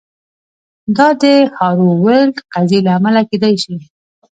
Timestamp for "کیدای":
3.29-3.55